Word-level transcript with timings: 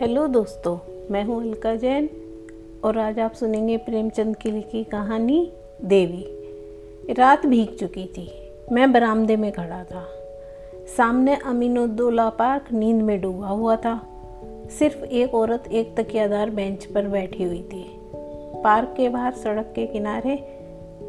Hello 0.00 0.26
दोस्तों, 0.26 0.78
मैं 1.10 1.24
हूँ 1.24 1.42
अलका 1.42 1.74
जैन 1.74 2.10
और 2.84 2.98
आज 2.98 3.18
आप 3.18 3.32
सुनेंगे 3.32 3.76
प्रेमचंद 3.76 4.36
की 4.36 4.50
लिखी 4.50 4.84
कहानी 4.84 5.52
देवी। 5.84 6.26
रात 7.12 7.46
भीग 7.46 7.68
चुकी 7.68 8.04
थी। 8.04 8.52
मैं 8.72 8.92
बरामदे 8.92 9.36
में 9.36 9.52
खड़ा 9.52 9.84
था। 9.84 10.06
सामने 10.96 11.36
अमीनुद्दौला 11.36 12.30
पार्क 12.30 12.72
नींद 12.72 13.02
में 13.02 13.20
डूबा 13.20 13.48
हुआ 13.48 13.76
था। 13.76 14.06
सिर्फ़ 14.78 15.04
एक 15.04 15.34
औरत 15.34 15.64
एक 15.72 15.96
तकियादार 15.96 16.50
बेंच 16.50 16.84
पर 16.84 17.08
बैठी 17.08 17.44
हुई 17.44 17.62
थी। 17.62 18.00
पार्क 18.64 18.94
के 18.96 19.08
बाहर 19.08 19.32
सड़क 19.32 19.72
के 19.76 19.86
किनारे 19.86 20.34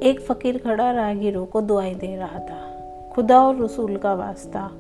एक 0.04 0.20
फकीर 0.20 0.58
खड़ा 0.58 0.92
राहगीरों 0.92 1.46
को 1.46 1.62
दुआई 1.62 1.96
दे 1.96 2.16
रहा 2.16 2.40
था। 2.40 2.80
खुदा 3.16 3.48
और 3.48 3.64
रसूल 3.64 3.98
का 3.98 4.14
वास्ता, 4.14 4.72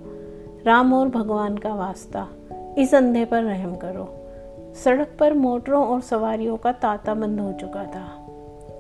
राम 0.66 0.94
और 0.94 1.08
भगवान 1.08 1.58
का 1.58 1.76
वास्ता 1.76 2.28
इस 2.78 2.96
अंधे 2.96 3.26
पर 3.26 3.44
रहम 3.44 3.76
करो। 3.76 4.24
सड़क 4.84 5.16
पर 5.20 5.34
मोटरों 5.34 5.86
और 5.86 6.02
सवारियों 6.02 6.58
का 6.58 6.72
तांता 6.72 7.14
बंद 7.14 7.40
हो 7.40 7.54
चुका 7.54 7.84
था। 7.84 8.28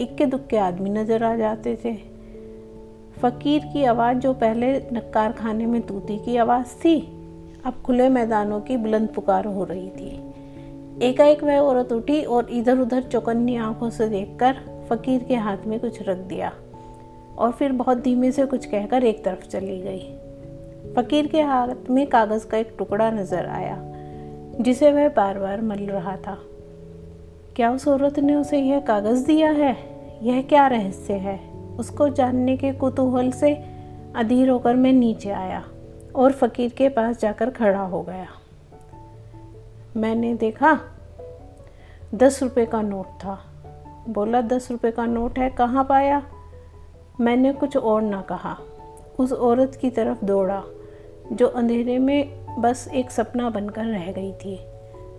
इक्के 0.01 0.25
दुक्के 0.25 0.57
आदमी 0.57 0.89
नज़र 0.89 1.23
आ 1.23 1.35
जाते 1.35 1.77
थे। 1.85 1.93
फकीर 3.21 3.61
की 3.73 3.83
आवाज़ 3.83 4.17
जो 4.17 4.33
पहले 4.33 4.77
नक्कार 4.93 5.31
खाने 5.31 5.65
में 5.65 5.81
तूती 5.81 6.17
की 6.17 6.37
आवाज़ 6.37 6.67
थी, 6.67 6.99
अब 7.65 7.73
खुले 7.85 8.09
मैदानों 8.09 8.61
की 8.61 8.77
बुलंद 8.77 9.09
पुकार 9.09 9.45
हो 9.45 9.63
रही 9.63 9.89
थी। 9.89 10.33
एकाएक 11.01 11.43
वह 11.43 11.59
औरत 11.59 11.91
उठी 11.91 12.23
और 12.23 12.49
इधर 12.49 12.79
उधर 12.79 13.01
चौकन्नी 13.01 13.55
आँखों 13.55 13.89
से 13.89 14.09
देखकर 14.09 14.85
फकीर 14.89 15.23
के 15.23 15.35
हाथ 15.35 15.57
में 15.67 15.79
कुछ 15.79 16.01
रख 16.01 16.17
दिया 16.17 16.53
और 17.37 17.51
फिर 17.51 17.71
बहुत 17.71 17.97
धीमे 17.97 18.31
से 18.31 18.45
कुछ 18.45 18.65
कहकर 18.65 19.03
एक 19.03 19.23
तरफ़ 19.25 19.47
चली 19.47 19.79
गई। 19.79 20.26
फकीर 20.97 21.27
के 21.27 21.41
हाथ 21.41 21.89
में 21.89 22.07
कागज़ 22.07 22.47
का 22.47 22.57
एक 22.57 22.75
टुकड़ा 22.77 23.11
नज़र 23.11 23.45
आया, 23.45 23.77
जिसे 24.61 24.91
वह 24.91 25.09
बार 25.09 25.39
बार 25.39 25.61
मल 25.61 25.77
रहा 25.77 26.17
था। 26.17 26.37
क्या 27.55 27.71
उस 27.71 27.87
औरत 27.87 28.19
ने 28.19 28.35
उसे 28.35 28.59
यह 28.59 28.79
कागज़ 28.79 29.27
दिया 29.27 29.51
है? 29.51 29.77
यह 30.23 30.41
क्या 30.41 30.67
रहस्य 30.67 31.13
है? 31.13 31.39
उसको 31.79 32.09
जानने 32.09 32.57
के 32.57 32.71
कुतूहल 32.71 33.31
से 33.31 33.65
अधीर 34.15 34.49
होकर 34.49 34.75
मैं 34.75 34.93
नीचे 34.93 35.29
आया 35.29 35.63
और 36.15 36.31
फकीर 36.31 36.71
के 36.71 36.89
पास 36.89 37.19
जाकर 37.19 37.49
खड़ा 37.49 37.81
हो 37.81 38.01
गया। 38.01 38.27
मैंने 39.97 40.33
देखा, 40.33 40.79
दस 42.15 42.43
रुपये 42.43 42.65
का 42.65 42.81
नोट 42.81 43.05
था। 43.05 43.39
बोला, 44.09 44.41
दस 44.41 44.71
रुपये 44.71 44.91
का 44.91 45.05
नोट 45.05 45.39
है, 45.39 45.49
कहाँ 45.49 45.83
पाया? 45.83 46.23
मैंने 47.21 47.53
कुछ 47.53 47.77
और 47.77 48.01
ना 48.01 48.21
कहा। 48.21 48.57
उस 49.19 49.33
औरत 49.33 49.75
की 49.81 49.89
तरफ़ 49.89 50.25
दौड़ा। 50.25 50.63
जो 51.31 51.47
अंधेरे 51.47 51.99
में 51.99 52.45
बस 52.59 52.89
एक 52.93 53.11
सपना 53.11 53.49
बनकर 53.49 53.85
रह 53.85 54.11
गई 54.11 54.31
थी। 54.31 54.55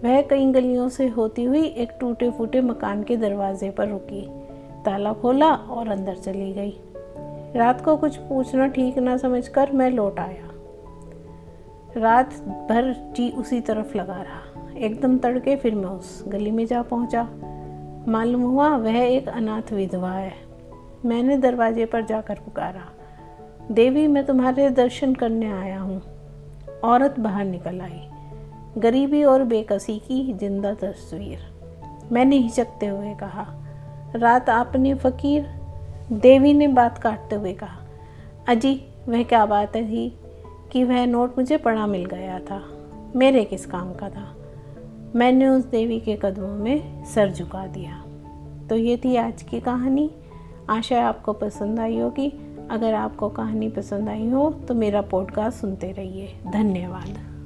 वह 0.05 0.23
कई 0.23 0.53
गलियों 0.53 0.89
से 0.89 1.09
होती 1.09 1.45
हुई 1.45 1.63
एक 1.63 1.89
टूटे 2.01 2.31
फूटे 2.31 2.61
मकान 2.61 3.03
के 3.03 3.17
दरवाजे 3.17 3.71
पर 3.71 3.89
रुकी, 3.89 4.29
ताला 4.85 5.13
खोला 5.13 5.53
और 5.53 5.89
अंदर 5.89 6.15
चली 6.15 6.53
गई। 6.53 6.81
रात 7.57 7.85
को 7.85 7.97
कुछ 7.97 8.17
पूछना 8.17 8.67
ठीक 8.67 8.99
ना 8.99 9.17
समझकर 9.17 9.73
मैं 9.73 9.91
लौट 9.91 10.21
आया। 10.21 10.51
रात 11.97 12.35
भर 12.45 13.13
जी 13.17 13.31
उसी 13.31 13.61
तरफ़ 13.61 13.99
लगा 13.99 14.23
रहा। 14.23 14.79
एकदम 14.79 15.19
तड़के 15.19 15.57
फिर 15.57 15.75
मैं 15.75 15.91
उस 15.91 16.25
गली 16.29 16.51
में 16.51 16.67
जा 16.67 16.83
पहुँचा। 16.83 17.29
मालूम 18.09 18.43
हुआ 18.43 18.77
वह 18.77 18.97
एक 18.97 19.29
अनाथ 19.29 19.73
विधवा 19.73 20.13
है। 20.13 20.33
मैंने 21.05 21.37
दरवाजे 21.37 21.85
पर 21.85 22.05
जाकर 22.05 22.35
पुकारा। 22.35 22.98
देवी, 23.73 24.07
मैं 24.07 24.27
तुम्हारे 24.27 24.71
दर्शन 24.71 25.15
करने 25.15 25.53
आया 25.53 25.81
हूँ। 25.81 26.03
औरत 26.85 27.21
बाहर 27.21 27.45
निकल 27.45 27.81
आई। 27.81 28.09
गरीबी 28.79 29.25
और 29.25 29.45
बेकसी 29.45 29.99
की 29.99 30.35
ज़िंदा 30.35 30.75
तस्वीर। 30.75 31.39
मैंने 32.13 32.37
हिचकते 32.37 32.87
हुए 32.87 33.15
कहा, 33.15 33.47
रात 34.17 34.51
आपने 34.51 34.95
फकीर? 34.95 35.47
देवी 36.13 36.55
ने 36.55 36.69
बात 36.69 36.99
काटते 36.99 37.37
हुए 37.37 37.53
कहा, 37.53 37.81
अजी, 38.49 38.85
वह 39.09 39.23
क्या 39.23 39.47
बात 39.47 39.77
है 39.77 39.89
थी 39.89 40.19
कि 40.73 40.85
वह 40.85 41.07
नोट 41.07 41.39
मुझे 41.39 41.57
पड़ा 41.57 41.87
मिल 41.87 42.05
गया 42.05 42.39
था? 42.39 42.63
मेरे 43.17 43.45
किस 43.45 43.67
काम 43.67 43.95
का 43.95 44.09
था? 44.09 44.37
मैंने 45.15 45.49
उस 45.49 45.65
देवी 45.65 46.01
के 46.01 46.19
कदमों 46.23 46.57
में 46.57 47.05
सर 47.05 47.31
झुका 47.31 47.67
दिया। 47.67 48.05
तो 48.67 48.77
ये 48.77 48.97
थी 48.97 49.17
आज 49.17 49.43
की 49.43 49.61
कहानी। 49.61 50.11
आशा 50.71 51.09
आपको 51.09 51.33
पसंद 51.33 51.81
आई 51.81 51.99
होगी। 51.99 52.45
अगर 52.71 52.95
आपको 52.95 53.29
कहानी 53.29 53.69
पसंद 53.69 54.09
आई 54.09 54.29
हो 54.29 54.51
तो 54.69 54.75
मेरा 54.75 55.03
पॉडकास्ट 55.03 55.61
सुनते 55.61 55.93
रहिए। 55.93 56.35
धन्यवाद। 56.47 57.38